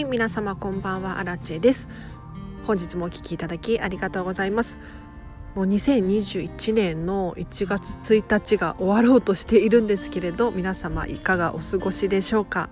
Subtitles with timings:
[0.00, 1.18] はい皆様こんばんは。
[1.18, 1.86] アラチェです。
[2.66, 4.78] 本日もお聞きいただきありがとうございます。
[5.54, 12.70] もう2021年の1月1日が終わろうとしているんですけれど皆様いかがお過ごしでしょうか？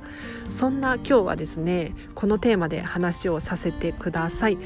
[0.51, 4.57] そんな今日はですねこのテーマで話をさせてください。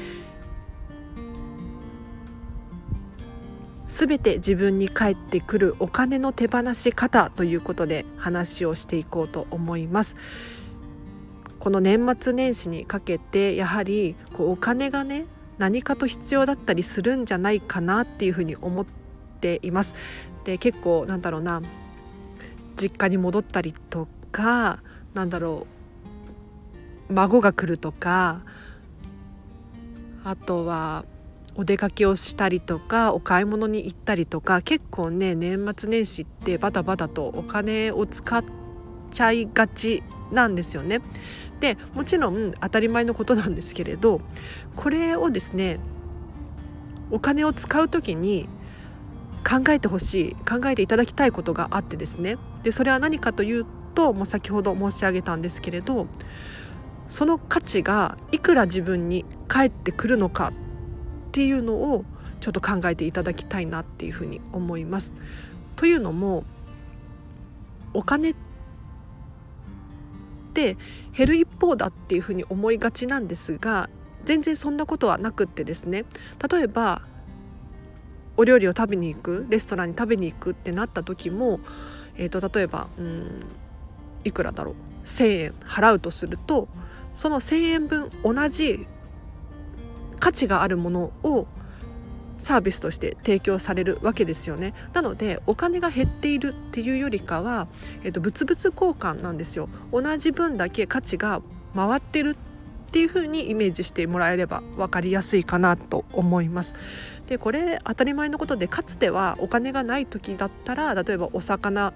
[3.89, 10.15] すべて自分に返ってくるお金の手放し方ということで話をしていこうと思います。
[11.63, 15.25] この年末年始にかけてやはりこうお金がね
[15.57, 18.85] 何かと必要だったりするんじゃないかなっていうふうに思っ
[19.39, 19.95] ています。
[20.43, 21.61] で結構なんだろうな
[22.75, 25.65] 実家に戻ったりとかなんだろ
[27.09, 28.41] う孫が来るとか
[30.25, 31.05] あとは
[31.55, 38.43] お出かけをしたりとかお買い物に行ったりとか結構ね年末年始ってバタバタとお金を使っ
[39.11, 41.01] ちゃいがちなんですよね。
[41.59, 44.19] でもちろん当たり前のことなんですけれど
[44.75, 45.79] これをですね
[47.09, 48.49] お金を使う時に
[49.47, 56.07] 考えてほしい考えていただきたいことがあってですねでそれは何かというともう先ほど申し上げたんですけれど
[57.07, 60.51] その価値がいくら自分に返ってくるのか
[61.27, 62.03] っていうのを
[62.39, 65.13] ちょっと考えていただきたいなっていうふうに思います。
[65.75, 66.43] というのも
[67.93, 68.52] お金って
[70.53, 70.77] って
[71.17, 73.89] 減る一方だっていうふうに思いがちなんですが
[74.23, 76.05] 全然そんなことはなくってですね。
[76.49, 77.01] 例えば
[78.37, 81.59] お料理を食べに行くレストランに食べに行くってなった時も、
[82.17, 83.45] えーと、例えばうん
[84.23, 84.75] いくらだろう。
[85.05, 86.67] 1,000円払うとすると
[87.15, 88.87] その1,000円分同じ
[90.19, 91.47] 価値があるものを
[92.43, 94.73] サービスとして提供されるわけですよね。
[94.93, 97.67] なのでお金が減っているっていうよりかは、
[98.03, 99.69] えっと、物々交換なんですよ。
[99.91, 101.41] 同じ分だけ価値が
[101.75, 102.35] 回ってるっ
[102.91, 106.75] ていう風にイメージしてもらえれば分かりやすいかなと思います。
[107.27, 111.93] でこれ当たり前のことでかつてはお金がない時だったら例えばお魚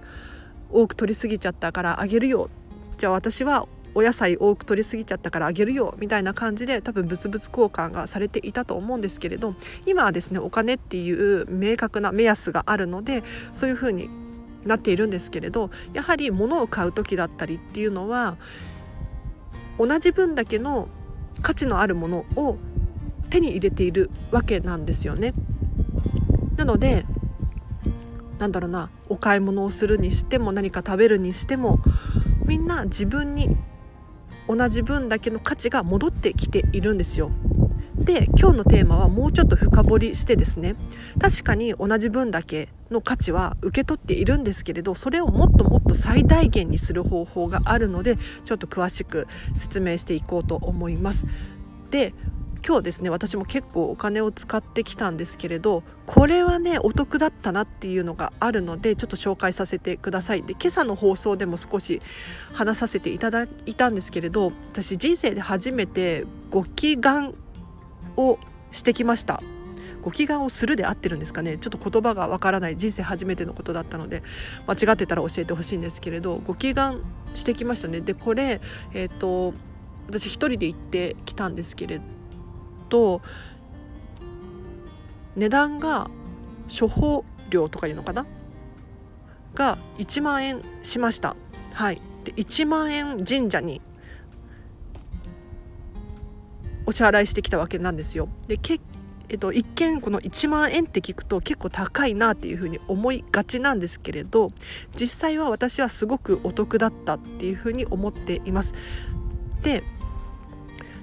[0.72, 2.50] 多く取りすぎちゃったからあげるよ。
[2.98, 9.56] じゃあ私はお野菜多く取りすぎちゃったからあげるよみたいな感じで多分物々交換がされていたと思うんですけれど
[9.88, 14.08] 今はですねお金っていう明確な目安があるのでそういうふうに
[14.66, 18.38] なっているんですけれどやはり物を買う時だったりっていうのは
[19.80, 20.90] 同じ分だけの
[21.42, 22.60] 価値のあるものを
[23.32, 25.34] 手に入れているわけなんですよね。
[26.56, 27.04] なので
[28.38, 31.80] なんだろうなお買い物をするにしても何か食べるにしても
[32.46, 33.58] みんな自分に
[34.48, 37.32] 同じ分だけの価値が戻ってきているんですよ。
[37.98, 40.76] で今日のテーマはもうちょっと深掘りしてですね
[41.20, 51.26] 確かに同じ分だけの価値は受け取っているんですけれどそれをもっともっと最大限にする方法があるのでちょっと詳しく説明していこうと思います。
[51.90, 52.14] で
[52.68, 60.44] 今日ですね私も結構お金を使ってきたんですけれどこれはねお得だったなっていうのがあるのでちょっと紹介させてください。
[60.44, 62.02] で今朝の放送でも少し
[62.52, 67.36] 話させていただいたんですけれど私人生で初めてご祈願
[68.18, 68.38] を
[68.74, 69.42] してきました。
[70.02, 71.58] ご祈願をするで合ってるんですかね？
[71.58, 72.76] ちょっと言葉がわからない。
[72.76, 74.24] 人生初めてのことだったので
[74.68, 77.02] 間違ってたら教えてほしいんですけれどご祈願
[77.34, 78.02] してきましたね。
[78.02, 78.60] でこれ
[78.94, 79.54] えっ、ー、と
[80.08, 82.17] 私一人で行ってきたんですけれど
[82.90, 83.22] と
[85.36, 86.10] 値段が
[86.68, 88.26] 処方料とかいうのかな？
[89.54, 91.36] が1万円しました。
[91.74, 92.02] はい。
[92.24, 93.82] で1万円神社に
[96.86, 98.30] お支払いしてきたわけなんですよ。
[98.48, 98.80] でけ
[99.30, 104.52] えっと、一見この1万円って聞くと結構高いなっていうふうに思いがちなんですけれど
[104.98, 108.74] 実際は私はすごくお得だったっていうふうに思っています。
[109.64, 109.84] で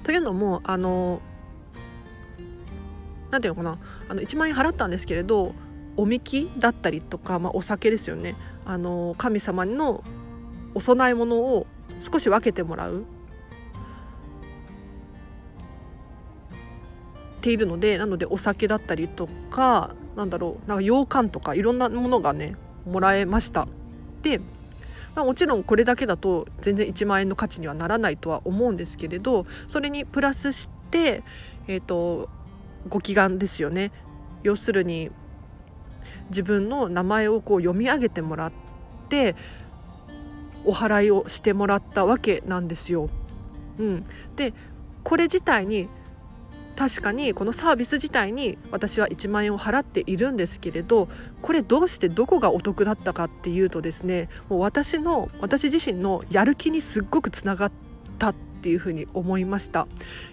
[0.05, 1.21] というのもあの
[3.35, 3.79] 何ていうのかな
[4.09, 5.57] あの1万円払ったんですけれど
[5.97, 8.37] おみきだったりとか、まあ、お酒ですよね。
[8.65, 10.05] あの神様の
[10.75, 11.67] お供え物を
[11.99, 13.05] 少し分けてもらう。
[17.41, 22.57] ているのでなのでお酒だったりとかなんだろうなんか羊羹とかいろんなものがね
[22.87, 23.67] もらえました。
[24.23, 24.39] で、
[25.15, 31.25] まあ、もちろんこれだけだと全然1万円の価値にはならないとは思うんですけれどそれにプラスして
[31.67, 32.31] えっ、ー、と
[32.89, 33.93] ご祈願ですよね
[34.43, 35.11] 要するに
[36.29, 38.53] 自分の名前をこう読み上げてもらっ
[39.09, 39.35] て
[40.65, 43.11] お祓いをしてもらったわけなんですよ。
[43.79, 44.05] うん、
[44.37, 44.55] で
[45.03, 45.89] これ自体に
[46.77, 51.09] 確かにこのサービス自体に私は1万円を払っているんですけれど
[51.41, 57.73] これどうしてどこがお得だったかっていうとですねもう私の私自身のやる気にすっごくつながっ
[58.19, 58.35] たっ
[58.65, 59.87] っていうふうに思いました。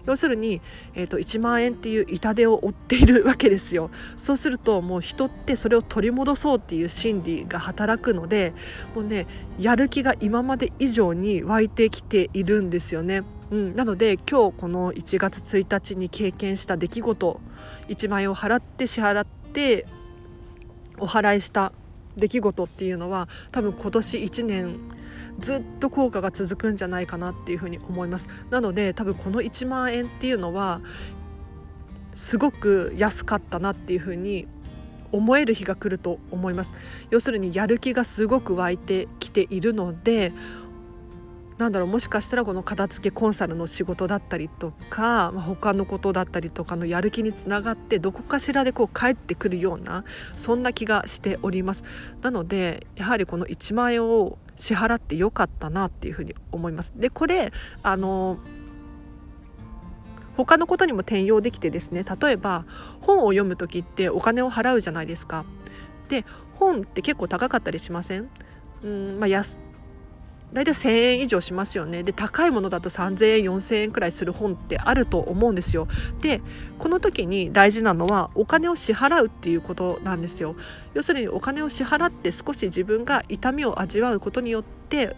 [0.05, 0.61] 要するに、
[0.95, 3.91] えーと、1万円っていう痛手を負っているわけですよ。
[4.15, 8.53] そうするともう人ってそれを取り戻そうっていう心理が働くので
[8.95, 9.27] もうね
[9.59, 17.41] やる気が今まで以上に湧いてきているんですよね、うん、なので今日この1月1日に経験した出来事
[17.89, 19.85] 1万円を払って支払って
[20.99, 21.73] お払いした
[22.15, 25.00] 出来事っていうのは多分今年1年
[25.41, 28.27] ずっと効果が続くんじゃないかなっていうふうに思います。
[28.49, 30.81] なので多分この1万円っていうのは
[32.15, 34.47] すごく安かったなっていうふうに
[35.11, 36.73] 思える日が来ると思います。
[37.09, 40.31] 要するにやる気がすごく湧いてきているので
[41.57, 50.03] なんだろうもしかしたらこの片付けコンサルの仕事だったりとか、まあ、他のことだったりとかのやる気につながってどこかしらでこう帰ってくるような
[50.35, 51.83] そんな気がしております。
[52.21, 56.93] なのでやはりこの1万円を支払ってよかったなっていうふうに思います。
[56.95, 57.51] でこれ
[57.83, 58.39] あの
[60.37, 62.65] 他のことにも転用できてですね例えば
[63.01, 65.45] 本を読む時ってお金を払うじゃないですか。
[66.09, 66.25] で
[66.55, 68.29] 本って結構高かったりしません？
[68.83, 69.27] うんまあ、
[70.53, 72.03] 大体1,000円以上しますよね。
[72.03, 75.87] で高いものだと3,000円4,000円くらいする本ってあると思うんですよ。
[76.21, 76.41] で
[76.77, 80.55] この時に大事なのはお金を支払うっていうことなんですよ。
[80.93, 85.15] 要するにお金を支払って少し自分が痛みを味わうことによって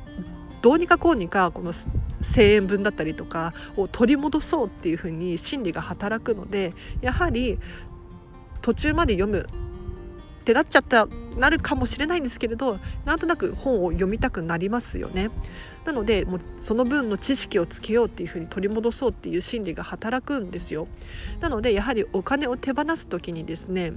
[0.61, 7.59] どうにかこうにかこの1,000円分だったりとかを取り戻そうっていうふうに心理が働くのでやはり
[8.61, 9.47] 途中まで読む
[10.43, 11.07] ってなっちゃった
[11.37, 15.31] なるかもしれないんですけれどなんとなく本を読みたくなりますよね。
[15.85, 20.87] なのでもうその分の知識をつけようっていうふうに取り戻そうっていう心理が働くんですよ。
[21.39, 23.93] なのでやはりお金を手放す時にですね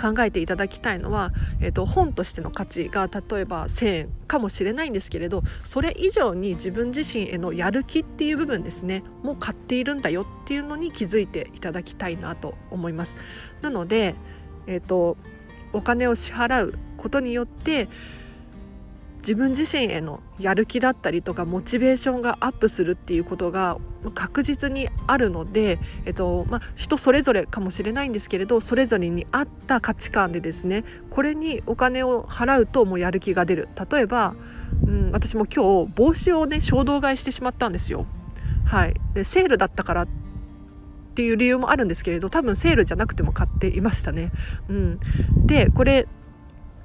[0.00, 13.16] 考えていただきたいのは、えーと、本としての価値が例えば1,000円かもしれないんですけれどそれ以上に自分自身へのやる気っていう部分ですねもう買っているんだよっていうのに気づいていただきたいなと思います。
[13.62, 14.14] なので
[14.66, 15.16] えーと、
[15.72, 17.88] お金を支払うことによって
[19.22, 23.78] 自分自身へのやる気だったりとかモチベーションがアップするっていうことが
[24.14, 34.34] 確実にあるので、えっとまあ、人それぞれかもしれないんですけれどそれぞれに合った価値観でですねこれにお金を払うともうやる気が出る例えば、
[34.84, 38.06] うん、私も今日帽子をね衝動買いしてしまったんですよ。
[38.64, 40.08] はい、でセールだったからっ
[41.12, 44.32] っていう理由もあるんですけれど多分セールじゃなくても買っていましたね。
[44.68, 44.98] うん、
[45.46, 46.08] でこれ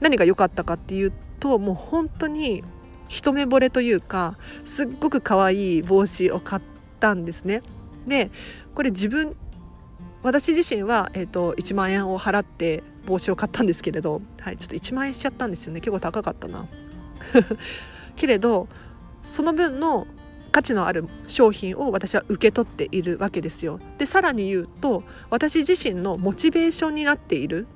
[0.01, 2.61] 何が良かったかっていうともう本当に
[3.07, 6.61] 一目惚れというかすっごく可愛い帽子を買っ
[6.99, 7.61] たんですね。
[8.05, 8.29] で
[8.75, 9.37] これ自分
[10.23, 16.67] 私自身は、えーと、1万円を払って帽子を買ったんですけれど、はい、ちょっと1万円しちゃったんですよね結構高かったな。
[18.17, 18.67] けれど
[19.23, 20.05] その分の
[20.51, 23.79] 価値のある商品を私は受け取っているわけですよ。
[23.97, 27.67] でさらに言うと私自身のモチベーションになっている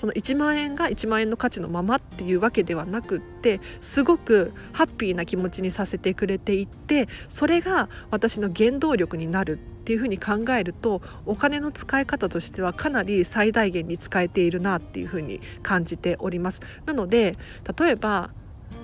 [0.00, 16.62] その1万円が1万円の価値のままっていうわけではなくってすごくハッピーな気持ちにさせてくれていてそれが私の原動力になるっていうふうに考えるとお金の使い方としてはかなり最大限に使えているなっていうふうに感じております。
[16.86, 17.36] なので
[17.78, 18.30] 例えば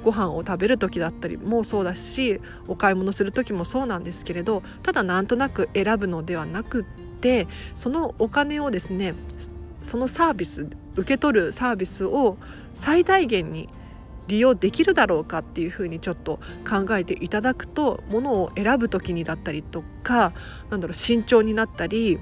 [0.07, 6.85] ご飯を食べる時だったりもそうだしお買い物する時もそうなんですけれどただなんとなく選ぶのではなくっ
[7.21, 9.17] てそのお金をですね
[9.83, 12.37] そのサービス受け取るサービスを
[12.73, 13.69] 最大限に
[14.29, 20.33] 利用できるだろうかっていうふうにちょっと考えていただくとものを選ぶ時にだったりとか
[20.71, 22.21] なんだろう慎重になったり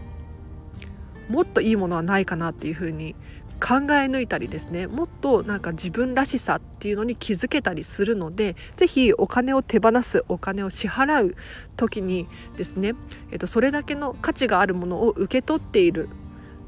[1.28, 3.14] もっといいものはないかなっていうふうに
[3.60, 11.36] 考え抜いたりですねもっとなんか自分らしさっていうのに気づけたりするので是非お金を手放すお金を支払う
[11.76, 12.94] 時にですね、
[13.30, 16.08] えっと、それだけの価値があるものを受け取っている。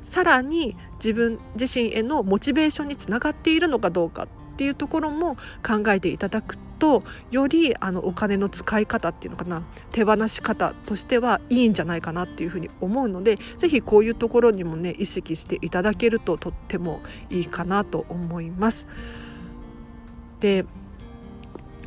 [0.03, 4.29] さらに自分自身へのモチベーションにつながっているのかどうか。
[4.57, 18.87] っていうところも考えていただくとよりあのお金の使い方っていうのかな手放し方としてはいいんじゃないかなっていうふうに思うので是非こういうところにもね意識していただけるととってもいいかなと思います。
[20.41, 20.65] で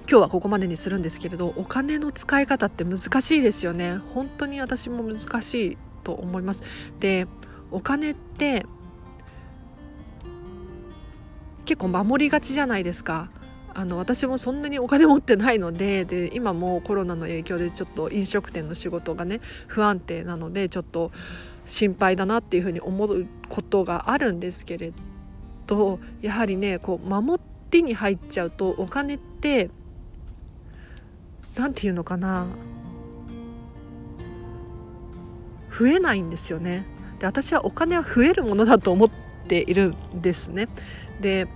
[0.08, 6.64] 今日はここまでにするんですけれどお金の使い方って難しいですよね本当に私も難しいと思います
[7.00, 7.28] で
[7.70, 8.66] お金って
[11.70, 13.30] 結構守りがちじゃないですか。
[13.76, 21.12] あの私もそんなにお金持ってないのでで今もコロナの影響でちょっと飲食店の仕事がね不安定なのでちょっと
[21.66, 24.92] 心配だなっていうふうに思うことがあるんですけれ
[25.68, 29.70] どやはりねこう守ってに入っちゃうとお金って
[31.56, 32.48] 何て言うのかな。
[35.78, 36.84] 増えないんですよね。
[37.20, 39.10] で私はお金は増えるものだと思っ
[39.48, 40.68] ているんですね。
[41.22, 41.48] で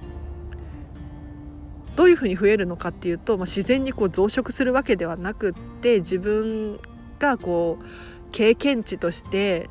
[1.96, 6.80] どういうふうに増えるのかっていうと、まあ、自然にこう増殖するわけではなくって自分
[7.20, 7.86] がこう
[8.32, 9.70] 経験値として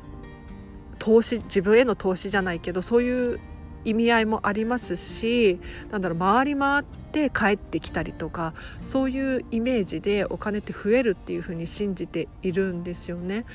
[0.99, 3.39] 投資自分への投資じゃないけどそういう
[3.85, 5.59] 意味合いもありますし
[5.91, 13.45] なんだろう回り回って帰ってきたりとかそういうイメージでお金って増えるっていうふうに信じているんですよね。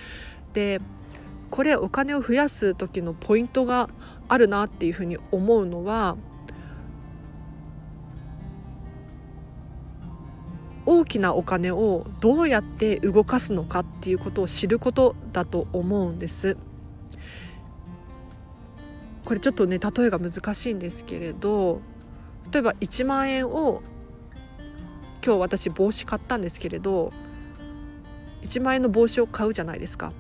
[0.53, 0.81] で
[1.51, 3.89] これお金を増やす時のポイントが
[4.29, 6.17] あるなっていうふうに思うのは
[10.91, 16.57] 大きなお金をどうやって動かすのかっていうことを知ることだと思うんです。
[19.27, 21.83] これちょっとね例えが難しいんですけれど
[22.51, 23.83] 例えば1万円を
[25.23, 27.13] 今日私帽子買ったんですけれど
[28.41, 30.15] 1万円の帽子を買うじゃないですか。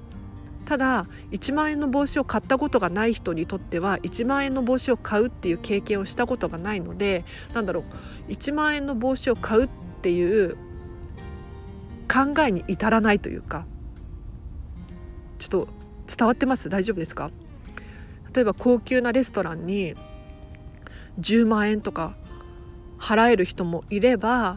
[0.66, 7.84] ただ1万円の帽子を買ったことがない人にとっては1万円の帽子を買うっていう経験をしたことがないのでなんだろ
[8.28, 10.56] う1万円の帽子を買うっていう
[12.10, 13.66] 考えに至らないというか
[15.38, 15.68] ちょっと
[16.16, 16.68] 伝わってます？
[16.68, 17.30] 大丈夫ですか？
[18.32, 19.94] 例えば高級なレストランに
[21.20, 22.14] 10万円とか
[22.98, 24.56] 払える人もいれば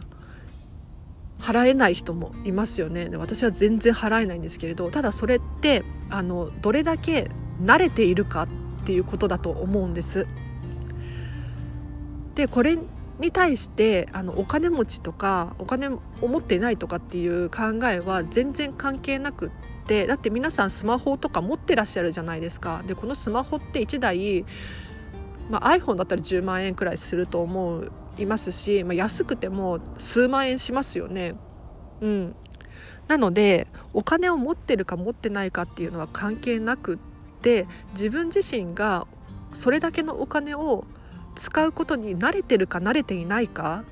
[1.40, 3.08] 払えない人もいますよね。
[3.08, 7.30] で私は全然払えないんですけれどただそれってあのどれだけ
[7.60, 8.48] 慣れているかっ
[8.86, 10.26] ていうことだと思うんです。
[12.34, 12.78] でこれ
[13.22, 19.50] に対してあのお金持ちとかお金を持っていないとかっていう考えは全然関係なくっ
[19.86, 22.82] てだって皆さんスマホとか持ってらっしゃるじゃないですか。
[22.86, 24.44] でこのスマホって1台、
[25.48, 27.84] まあ、iPhone だったら10万円くらいすると思
[28.18, 31.34] いますし、まあ、安くても数万円しますよね。
[32.00, 32.34] うん、
[33.06, 36.98] なのでお金を持ってるか持ってないかっていうのは関係なくっ
[37.40, 39.06] て自分自身が
[39.52, 40.84] それだけのお金を
[41.36, 43.84] 使うことに慣れてるか慣れていないか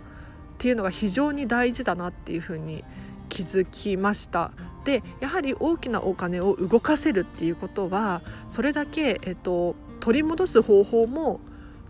[0.54, 2.85] っていうのが非常に大事だなっていうふうに
[3.28, 4.52] 気づきました。
[4.85, 11.40] でやはり大きなお金を動かせるっていうことはそれだけ、えっと、取り戻す方法も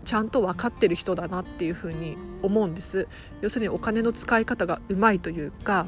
[0.03, 3.07] ちゃんと分かってる人だなっていうふうに思うんです。
[3.41, 5.87] 要するにお金の使い方がうまいというか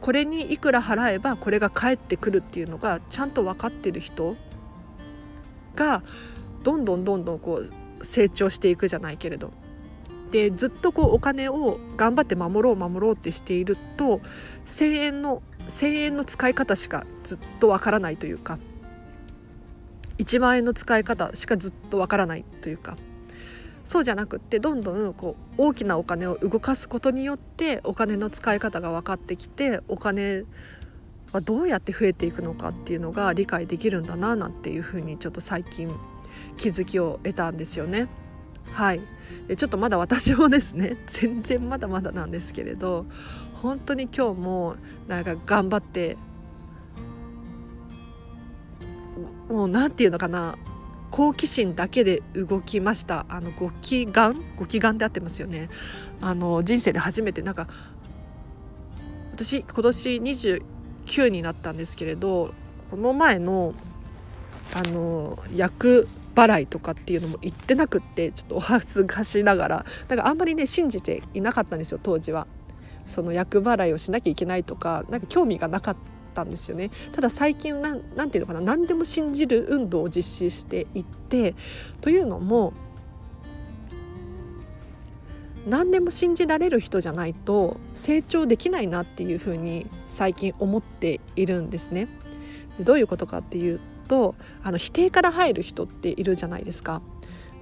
[0.00, 4.36] これにいくら払えばこれが返ってくるっていうのがちゃんと分かってる人
[5.74, 6.02] が
[6.62, 7.70] どんどんどんどんこう
[8.02, 9.52] 成長していくじゃないけれど。
[10.30, 14.20] でずっとこうお金を頑張って守ろう守ろうってしていると
[14.66, 18.58] 1,000円の1,000円の使い方しかずっとわからないというか。
[20.18, 22.96] 1万円の使い方しかずっとわからないというか。
[23.84, 30.44] そうじゃなくってどんどんこう大きなお金を動かすことによってお金の使い方が分かってきてお金
[31.32, 35.90] はどうやって増えていくのかっていうのが理解できるんだななんていうふうにちょっと最近
[36.58, 38.08] 気づきを得たんですよね。
[38.72, 39.00] はい。
[39.46, 43.06] でちょっとまだ私もですね 全然まだまだなんですけれど
[43.62, 46.16] 本当に今日もなんか頑張って
[49.48, 50.56] もう何て言うのかな
[51.10, 53.24] 好奇心だけで動きました。
[53.30, 54.34] あのご祈願？
[54.58, 55.70] ご祈願であってますよね。
[56.20, 57.66] あの人生で初めてなんか
[59.32, 62.52] 私今年29になったんですけれど
[62.90, 63.72] この前の
[64.74, 66.06] あの役
[66.38, 72.46] 払いとかっていうのも言ってなくってちょっとお恥ずかしながらなんかあんまりね信じていなかったんですよ当時は。
[73.06, 81.54] その役払いをしなきゃいけないとかなんか興味がなかったったんですよねただ最近なんなんていうのかな何でも信じる運動を実施していって
[82.00, 82.72] というのも
[85.66, 92.08] 何でも信じられる人じゃないと成長できないなっていうふうに最近思っているんですね。
[92.80, 97.02] どういうことかっていうとあの否定から入る人っているじゃないですか。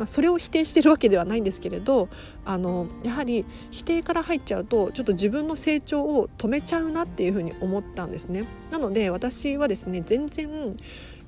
[0.04, 2.10] それを否定してるわけではないんですけれど
[2.44, 8.44] あのやはり否定から入っちゃうとちょっと自分の成長を止めちゃうなっていうふうに思ったんですね。
[8.70, 10.76] なので私はですね全然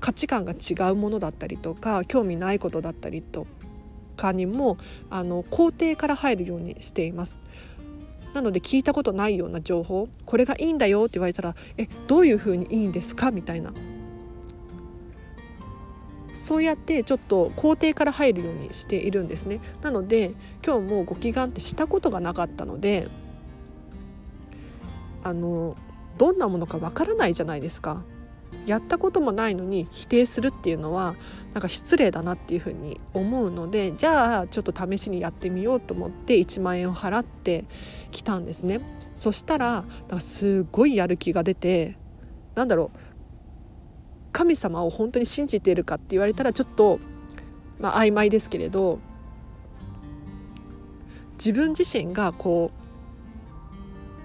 [0.01, 3.47] 価値観が違うものだったりとか興味ないことだったりと
[4.19, 4.77] かにも
[5.09, 7.41] あの肯定から入るようにしています。
[8.35, 13.31] なので聞いたことないような情報これがいいんだよって言われたらえどういうふうにいいんですか？
[13.31, 13.73] みたいな
[16.43, 20.33] そうやってちょっと肯定から入るようにしているんですねなので
[20.65, 23.09] 今日もご祈願ってしたことがなかったので
[25.25, 25.77] あの
[26.17, 28.03] どんなものかわからないじゃないですか
[28.67, 31.17] やったこともないのに否定するっていうのは
[31.53, 37.65] なんか失礼だなっていうふうに思うのでじゃあちょっと試しにやってみようと思って1万円を払って
[38.11, 38.81] きたんですね。
[39.17, 41.97] そしたらなんかすごいやる気が出て
[42.55, 42.99] なんだろう
[44.39, 47.01] 神様を本当に信じているかって言われたらちょっと、
[47.81, 49.01] まあ、曖昧ですけれど
[51.39, 52.71] 自分自身がこ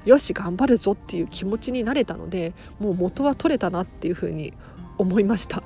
[0.06, 4.54] うよし頑張るぞっていう気持ちになれたのでもう元は取れたなっていうふうに
[5.00, 5.64] 思いました。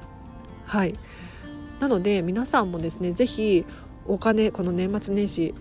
[0.66, 0.96] はい
[1.82, 3.66] なので皆さんもですね是非
[4.06, 5.54] お金この年末年始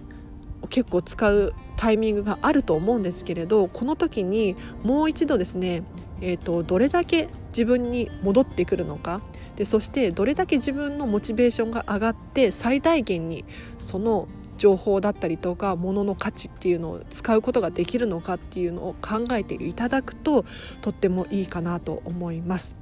[0.69, 5.83] 結構使うタイミングがあると思うんですけれどこの時にもう一度ですね、
[6.21, 9.21] えーと、どれだけ自分に戻ってくるのか。
[9.57, 13.47] でそしてどれだけ自分のモチベーションが上がって最大限に
[13.79, 20.45] その情報だったりとか物の価値っていうのを使うことができるのかっていうのを考えていただくと
[20.83, 22.77] とってもいいかなと思います。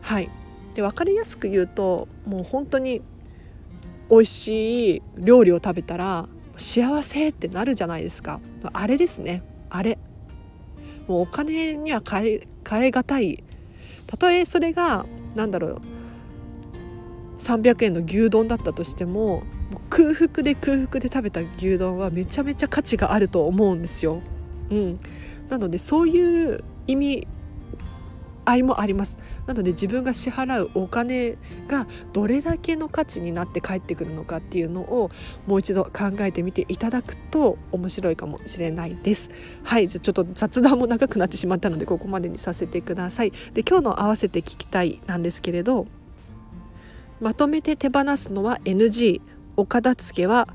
[0.00, 0.28] はい。
[0.74, 3.02] で分かりやすく言うともう本当に
[4.10, 8.40] 美味しい料理を食べたら幸せってなるじゃないですか。
[8.72, 9.42] あれですね。
[9.70, 9.98] あれ。
[11.08, 13.42] もうお金には変え変え難い
[14.06, 15.80] たとえそれが何だろう
[17.38, 19.42] 300円の牛丼だったとしても
[19.90, 24.20] 空腹で空腹で食べた牛丼はめちゃめちゃ価値があると思うんですよ。
[24.70, 25.00] うん、
[25.48, 27.26] なのでそういう意味
[28.52, 29.18] 合もあります。
[29.46, 31.36] なので自分が支払うお金
[31.68, 35.10] がどれだけの価値になって帰ってくるのかっていうのを
[35.46, 39.30] もう一度考えてみていただくと面白いかもしれないです。
[39.62, 39.88] はい。
[39.88, 43.32] じゃちょっと雑談も長くなってしまったのでここまでにさせてください。
[43.54, 45.86] で今日の合わせて聞きたいなんですけれど
[47.20, 49.20] まとめて手放すのは NG
[49.56, 50.48] お片付けは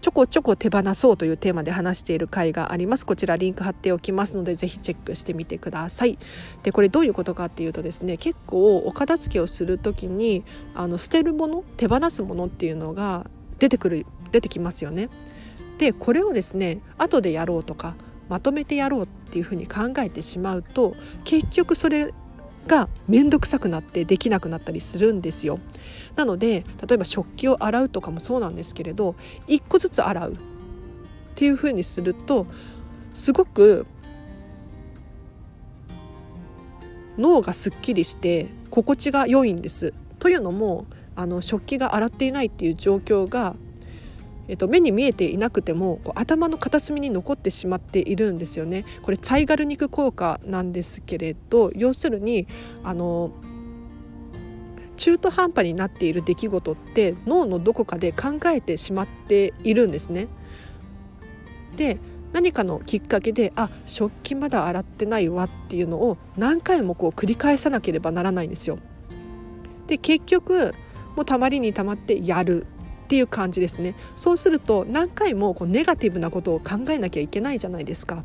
[0.00, 3.04] ちょこちょこ手放そうというテーマで話している回があります。
[3.04, 6.18] こちらリンク貼っておきますのでぜひチェックしてみてください。
[6.62, 10.42] でこれどういうことかっていうとですね結構お片付けをする時に
[10.74, 13.28] あの捨てるもの手放すものっていうのが
[13.58, 15.10] 出てくる出てきますよね。
[15.78, 17.94] でこれをですね後でやろうとか
[18.30, 20.94] まとめてやろうっていうふうに考えてしまうと
[21.24, 22.14] 結局それ
[22.66, 25.58] が面倒くさくなってできなくなったりするんですよ。
[26.16, 29.14] なので例えば食器を洗うとかもそうなんですけれど
[29.48, 30.36] 1個ずつ洗うっ
[31.34, 32.46] ていうふうにすると
[33.14, 33.86] すごく
[37.18, 39.92] 脳がすっきりして心地が良いんです。
[40.18, 43.56] というのもあの食器が洗っていないっていう状況が
[44.50, 48.84] えっと、目に見えていなくてもこう頭の片隅に残ってしまっているんですよね。
[49.00, 52.48] これツァイガル肉効果なんですけれど要するに
[52.82, 53.30] あの
[54.96, 60.26] 中途半端になっている出来事って脳のどこかで考えてしまっているんですね。
[61.76, 61.98] で
[62.32, 68.80] 何かのきっかけであ食器まだ洗ってないわっていうのを何回もこう繰り返さなければならないんですよ。
[69.86, 70.74] で結局
[71.14, 72.66] もうたまりにたまってやる
[73.10, 73.96] っていう感じですね。
[74.14, 78.22] そうすると何回もこうネガティブなことを考えなきゃいけないじゃないですか。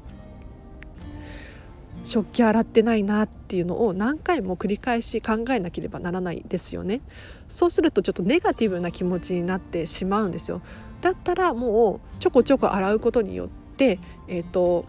[2.03, 7.01] 食器洗ってないなっていうのを何回も繰り返し考えなければならないですよね。
[7.49, 10.61] そうするとちょっとネガティブな気持ちになってしまうんですよ。
[11.01, 14.85] だったらもうちょこちょこ洗うことによってえっ、ー、と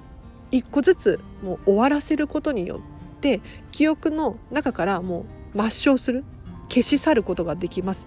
[0.50, 2.82] 一個ずつもう終わらせることによ
[3.16, 3.40] って
[3.72, 6.22] 記憶の中からもう抹消する
[6.68, 8.06] 消し去ることができます。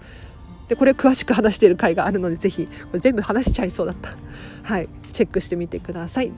[0.69, 4.15] でこれ詳しく話している回があるのでぜひこれ全部話しちゃいそうだった。
[4.63, 4.88] はい。
[5.12, 6.27] チェックしてみてください。
[6.27, 6.34] で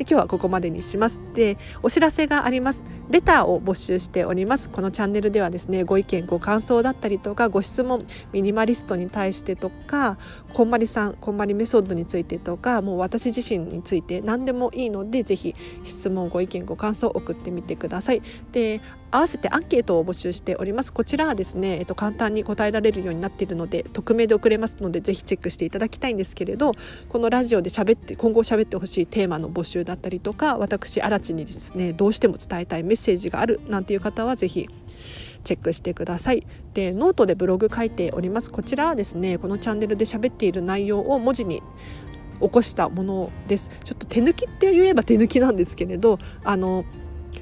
[0.00, 1.18] 今日はここまでにします。
[1.34, 2.84] でお知らせがあります。
[3.08, 4.68] レターを募集しております。
[4.68, 10.18] このチャンネルではですねご意見ご感想だったりとかご質問ミニマリストに対してとか
[10.52, 18.22] こんまりさんこんまりメソッドについてとかもう私自身について何でもいいのでぜひ質問ご意見ご感想送ってみてください。
[18.52, 20.92] で合わせてアンケートを募集しております。
[20.92, 26.72] こちらはですね、えっと、簡単に答えられるようになっているので匿名で送れますのでぜひチェックしていただきたいんですけれど
[27.08, 34.68] このラジオで喋って今後喋ってほしいテーマの募集だったりとか私荒地にですねどうしても伝えたいメッセージがあるなんていう方はぜひ
[35.44, 36.46] チェックしてください。
[36.74, 38.50] でノートでブログ書いております。
[38.50, 41.62] こちらはですねこのチャンネルで喋っている内容を文字に
[42.40, 43.70] 起こしたものです。
[43.84, 46.84] ちょっと手抜きって言えば手抜きなんですけれどあの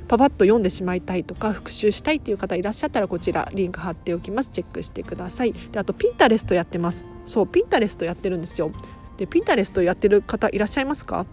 [0.07, 4.51] パパッと読んでしまいたいとか復習したいっていう方いらっしゃったらこちらリンク貼っておきます。
[4.51, 5.55] チェックしてください。
[5.73, 7.09] であと Pinterest やってます。
[7.25, 8.71] そう Pinterest やってるんですよ。
[9.17, 11.25] でピンタレストやってる方いらっしゃいますか？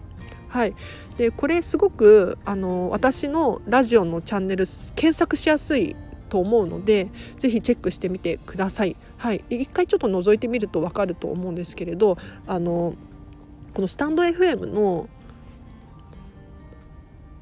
[0.48, 0.74] はい、
[1.16, 4.64] でこれすごくあの私のラジオのチャンネル
[4.96, 5.96] 検索しやすい
[6.28, 8.96] と思うのでぜひチェックしてみてください。
[9.18, 12.94] はい、一回ちょっと覗いてみると分かると思うんですけれどあの
[13.74, 15.08] このスタンド FM の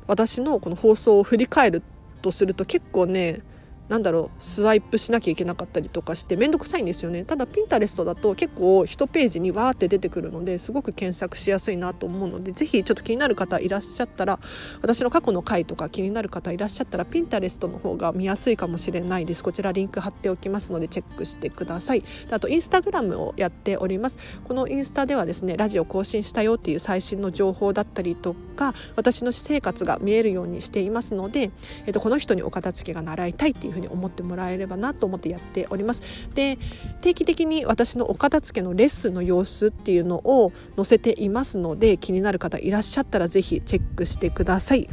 [0.06, 1.82] 私のこの放送を振り返る
[2.20, 3.42] とすると結構ね
[3.90, 7.24] なんだろうスワイプしなきゃいけなかったりとかして面倒くさいんですよね。
[7.24, 14.38] ただピンタレストだと結構1ページにわーって出てくるのですごく検索しやすいなと思うのでぜひちょっと気になる方いらっしゃったら
[14.80, 19.42] 私の過去の回とか気になる方いらっしゃったらピンタレストの方が見やすいかもしれないです。
[19.42, 22.04] こちらリンク貼っておきますのでチェックしてください。
[22.30, 24.18] あとインスタグラムをやっております。
[24.46, 31.50] このインスタではですねラジオ更新したよっていう最新の情報だったりとか私の私生活が見えるようにしていますので、
[31.86, 36.02] えっと、この人にお片付けが習いたいっていうふうに思ってもらえればなと思ってやっております。
[36.34, 36.58] で
[37.00, 44.88] 定期的に私のお片付けのレッスンの様子っていうのを載せていますので気になる方いらっしゃったら是非チェックしてください。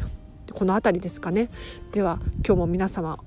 [0.53, 1.49] この辺りですかね
[1.91, 3.19] では今日も皆様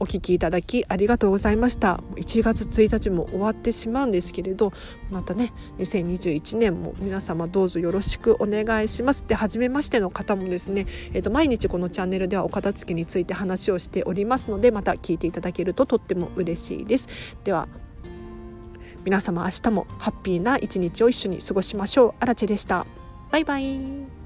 [0.00, 2.00] お聞きいただきありがとうございました。
[2.16, 4.72] 1月1日も終わってしまうんですけれど
[5.10, 9.26] またね2021年も皆様どうぞよろしくお願いします。
[9.26, 17.08] で初めましての方もですね、えー、と毎日このチャンネルではお片付けについて話をしておりますのでまた聞いていただけるととっても嬉しいです。
[17.44, 17.68] では
[19.04, 22.14] 皆様明日もハッピーな一日を一緒に過ごしましょう。
[22.20, 22.86] あらでした。
[23.30, 24.17] バイバイ。